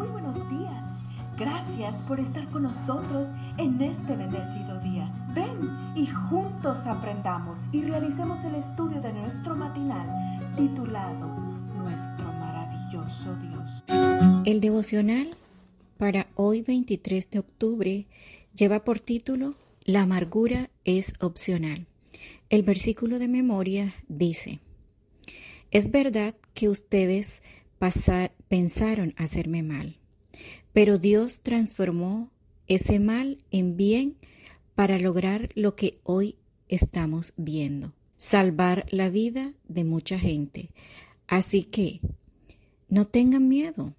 [0.00, 0.86] Muy buenos días.
[1.38, 3.26] Gracias por estar con nosotros
[3.58, 5.12] en este bendecido día.
[5.34, 11.28] Ven y juntos aprendamos y realicemos el estudio de nuestro matinal titulado
[11.76, 13.84] Nuestro maravilloso Dios.
[14.46, 15.36] El devocional
[15.98, 18.06] para hoy 23 de octubre
[18.54, 19.54] lleva por título
[19.84, 21.86] La amargura es opcional.
[22.48, 24.60] El versículo de memoria dice,
[25.70, 27.42] Es verdad que ustedes
[28.48, 30.00] pensaron hacerme mal
[30.72, 32.30] pero Dios transformó
[32.66, 34.16] ese mal en bien
[34.74, 36.36] para lograr lo que hoy
[36.68, 40.68] estamos viendo, salvar la vida de mucha gente.
[41.26, 42.00] Así que
[42.88, 43.94] no tengan miedo,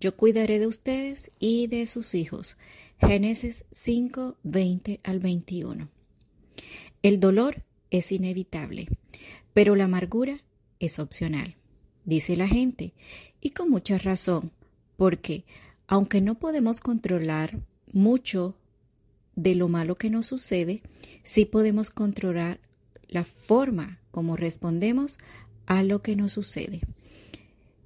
[0.00, 2.56] yo cuidaré de ustedes y de sus hijos.
[2.98, 5.88] Génesis 5, 20 al 21.
[7.02, 8.88] El dolor es inevitable,
[9.52, 10.42] pero la amargura
[10.80, 11.56] es opcional,
[12.04, 12.94] dice la gente,
[13.40, 14.50] y con mucha razón,
[14.96, 15.44] porque
[15.86, 17.60] aunque no podemos controlar
[17.92, 18.56] mucho
[19.36, 20.82] de lo malo que nos sucede,
[21.22, 22.60] sí podemos controlar
[23.08, 25.18] la forma como respondemos
[25.66, 26.80] a lo que nos sucede.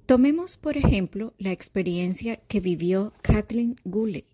[0.05, 4.25] Tomemos, por ejemplo, la experiencia que vivió Kathleen Goulet,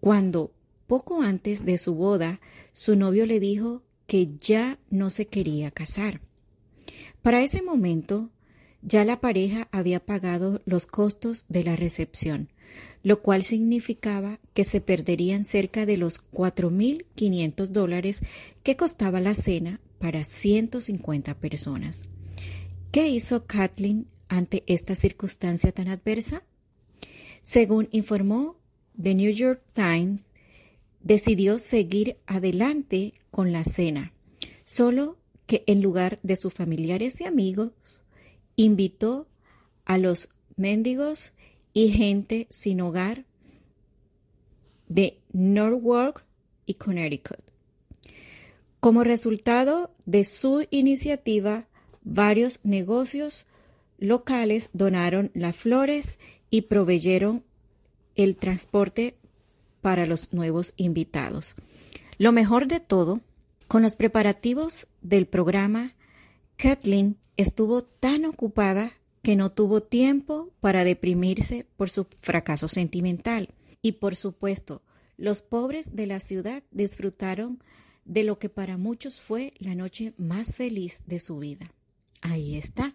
[0.00, 0.52] cuando
[0.86, 2.40] poco antes de su boda
[2.72, 6.20] su novio le dijo que ya no se quería casar.
[7.22, 8.30] Para ese momento,
[8.84, 12.50] ya la pareja había pagado los costos de la recepción,
[13.02, 18.20] lo cual significaba que se perderían cerca de los 4.500 dólares
[18.62, 22.04] que costaba la cena para 150 personas.
[22.92, 26.42] ¿Qué hizo Kathleen ante esta circunstancia tan adversa?
[27.40, 28.56] Según informó
[29.00, 30.20] The New York Times,
[31.02, 34.12] decidió seguir adelante con la cena,
[34.64, 37.72] solo que en lugar de sus familiares y amigos,
[38.56, 39.26] invitó
[39.84, 41.32] a los mendigos
[41.72, 43.24] y gente sin hogar
[44.88, 46.24] de Norwalk
[46.66, 47.40] y Connecticut.
[48.80, 51.66] Como resultado de su iniciativa,
[52.02, 53.46] varios negocios
[53.98, 56.18] locales donaron las flores
[56.50, 57.42] y proveyeron
[58.14, 59.16] el transporte
[59.80, 61.54] para los nuevos invitados.
[62.18, 63.20] Lo mejor de todo,
[63.66, 65.94] con los preparativos del programa
[66.56, 68.92] Kathleen estuvo tan ocupada
[69.22, 73.48] que no tuvo tiempo para deprimirse por su fracaso sentimental.
[73.82, 74.82] Y por supuesto,
[75.16, 77.62] los pobres de la ciudad disfrutaron
[78.04, 81.72] de lo que para muchos fue la noche más feliz de su vida.
[82.20, 82.94] Ahí está.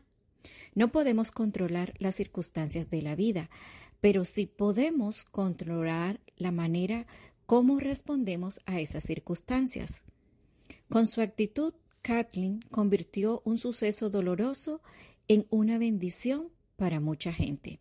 [0.75, 3.49] No podemos controlar las circunstancias de la vida,
[4.01, 7.07] pero sí podemos controlar la manera
[7.45, 10.03] como respondemos a esas circunstancias.
[10.89, 14.81] Con su actitud Kathleen convirtió un suceso doloroso
[15.27, 17.79] en una bendición para mucha gente.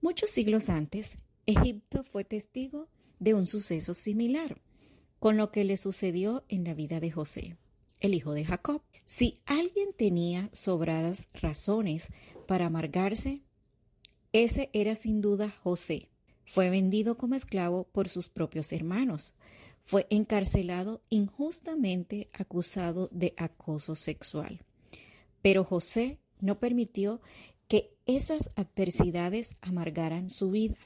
[0.00, 2.88] Muchos siglos antes, Egipto fue testigo
[3.20, 4.60] de un suceso similar,
[5.18, 7.56] con lo que le sucedió en la vida de José,
[8.00, 8.82] el hijo de Jacob.
[9.04, 12.08] Si alguien tenía sobradas razones
[12.48, 13.42] para amargarse,
[14.32, 16.08] ese era sin duda José.
[16.44, 19.34] Fue vendido como esclavo por sus propios hermanos,
[19.84, 24.60] fue encarcelado injustamente acusado de acoso sexual.
[25.42, 27.20] Pero José no permitió
[27.68, 30.76] que esas adversidades amargaran su vida.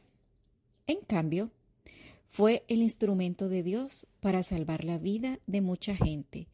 [0.87, 1.51] En cambio,
[2.29, 6.49] fue el instrumento de Dios para salvar la vida de mucha gente,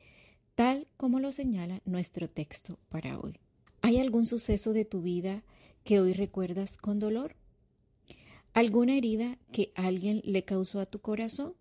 [0.55, 3.39] tal como lo señala nuestro texto para hoy.
[3.81, 5.43] ¿Hay algún suceso de tu vida
[5.85, 7.35] que hoy recuerdas con dolor?
[8.55, 11.55] ¿Alguna herida que alguien le causó a tu corazón?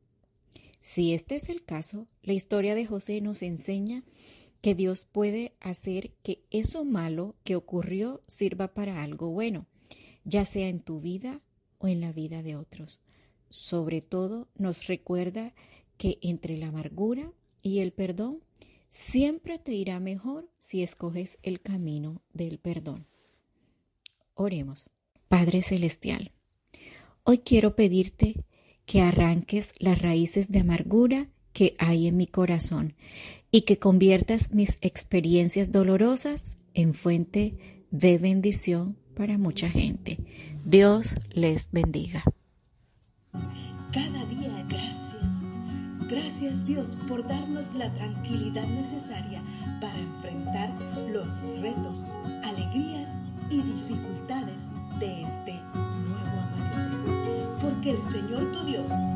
[0.82, 4.04] Si este es el caso, la historia de José nos enseña
[4.62, 9.68] que Dios puede hacer que eso malo que ocurrió sirva para algo bueno,
[10.24, 11.40] ya sea en tu vida
[11.78, 13.00] o en la vida de otros.
[13.50, 15.54] Sobre todo nos recuerda
[15.98, 17.32] que entre la amargura
[17.62, 18.44] y el perdón
[18.90, 23.06] siempre te irá mejor si escoges el camino del perdón.
[24.34, 24.88] Oremos.
[25.28, 26.32] Padre Celestial,
[27.24, 28.36] hoy quiero pedirte
[28.86, 32.94] que arranques las raíces de amargura que hay en mi corazón
[33.52, 40.18] y que conviertas mis experiencias dolorosas en fuente de bendición para mucha gente.
[40.66, 42.24] Dios les bendiga.
[43.92, 45.26] Cada día gracias.
[46.10, 49.44] Gracias Dios por darnos la tranquilidad necesaria
[58.22, 59.11] Señor tu Dios